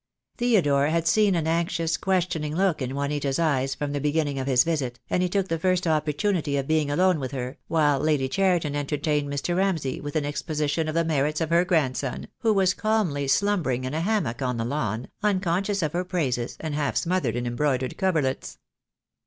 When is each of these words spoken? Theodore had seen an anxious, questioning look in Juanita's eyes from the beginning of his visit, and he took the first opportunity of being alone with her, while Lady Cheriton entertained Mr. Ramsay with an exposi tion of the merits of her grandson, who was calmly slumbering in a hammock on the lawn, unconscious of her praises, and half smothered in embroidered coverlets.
Theodore 0.37 0.87
had 0.87 1.05
seen 1.07 1.35
an 1.35 1.45
anxious, 1.45 1.95
questioning 1.95 2.55
look 2.55 2.81
in 2.81 2.95
Juanita's 2.95 3.37
eyes 3.37 3.75
from 3.75 3.91
the 3.91 4.01
beginning 4.01 4.39
of 4.39 4.47
his 4.47 4.63
visit, 4.63 4.99
and 5.11 5.21
he 5.21 5.29
took 5.29 5.47
the 5.47 5.59
first 5.59 5.85
opportunity 5.85 6.57
of 6.57 6.65
being 6.65 6.89
alone 6.89 7.19
with 7.19 7.33
her, 7.33 7.59
while 7.67 7.99
Lady 7.99 8.27
Cheriton 8.27 8.75
entertained 8.75 9.31
Mr. 9.31 9.55
Ramsay 9.55 10.01
with 10.01 10.15
an 10.15 10.23
exposi 10.23 10.67
tion 10.71 10.87
of 10.87 10.95
the 10.95 11.05
merits 11.05 11.39
of 11.39 11.51
her 11.51 11.63
grandson, 11.63 12.29
who 12.39 12.51
was 12.51 12.73
calmly 12.73 13.27
slumbering 13.27 13.83
in 13.83 13.93
a 13.93 14.01
hammock 14.01 14.41
on 14.41 14.57
the 14.57 14.65
lawn, 14.65 15.07
unconscious 15.21 15.83
of 15.83 15.93
her 15.93 16.03
praises, 16.03 16.57
and 16.59 16.73
half 16.73 16.97
smothered 16.97 17.35
in 17.35 17.45
embroidered 17.45 17.95
coverlets. 17.95 18.57